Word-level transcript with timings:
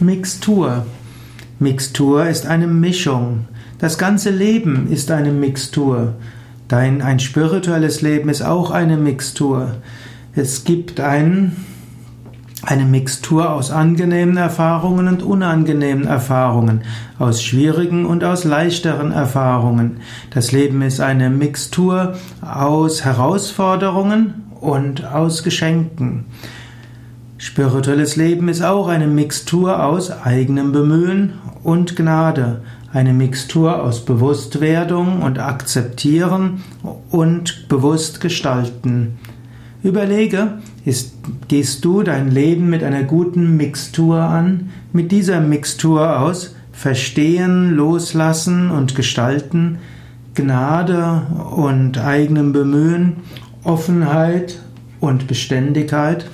Mixtur. 0.00 0.86
Mixtur 1.60 2.26
ist 2.26 2.46
eine 2.46 2.66
Mischung. 2.66 3.46
Das 3.78 3.96
ganze 3.96 4.30
Leben 4.30 4.90
ist 4.90 5.10
eine 5.10 5.30
Mixtur. 5.30 6.14
Dein 6.66 7.00
ein 7.00 7.20
spirituelles 7.20 8.00
Leben 8.02 8.28
ist 8.28 8.42
auch 8.42 8.70
eine 8.72 8.96
Mixtur. 8.96 9.76
Es 10.34 10.64
gibt 10.64 10.98
ein, 10.98 11.54
eine 12.62 12.84
Mixtur 12.86 13.52
aus 13.52 13.70
angenehmen 13.70 14.36
Erfahrungen 14.36 15.06
und 15.06 15.22
unangenehmen 15.22 16.06
Erfahrungen, 16.06 16.82
aus 17.20 17.42
schwierigen 17.42 18.04
und 18.04 18.24
aus 18.24 18.42
leichteren 18.42 19.12
Erfahrungen. 19.12 19.98
Das 20.30 20.50
Leben 20.50 20.82
ist 20.82 21.00
eine 21.00 21.30
Mixtur 21.30 22.14
aus 22.42 23.04
Herausforderungen 23.04 24.50
und 24.60 25.04
aus 25.04 25.44
Geschenken. 25.44 26.24
Spirituelles 27.44 28.16
Leben 28.16 28.48
ist 28.48 28.62
auch 28.62 28.88
eine 28.88 29.06
Mixtur 29.06 29.84
aus 29.84 30.10
eigenem 30.10 30.72
Bemühen 30.72 31.34
und 31.62 31.94
Gnade, 31.94 32.62
eine 32.90 33.12
Mixtur 33.12 33.82
aus 33.82 34.06
Bewusstwerdung 34.06 35.20
und 35.20 35.38
Akzeptieren 35.38 36.62
und 37.10 37.68
bewusst 37.68 38.22
gestalten. 38.22 39.18
Überlege, 39.82 40.54
ist, 40.86 41.16
gehst 41.46 41.84
du 41.84 42.02
dein 42.02 42.30
Leben 42.30 42.70
mit 42.70 42.82
einer 42.82 43.02
guten 43.02 43.58
Mixtur 43.58 44.20
an, 44.20 44.70
mit 44.94 45.12
dieser 45.12 45.42
Mixtur 45.42 46.20
aus 46.20 46.56
Verstehen, 46.72 47.76
Loslassen 47.76 48.70
und 48.70 48.94
Gestalten, 48.94 49.80
Gnade 50.32 51.26
und 51.54 51.98
eigenem 51.98 52.54
Bemühen, 52.54 53.16
Offenheit 53.64 54.60
und 54.98 55.26
Beständigkeit? 55.26 56.24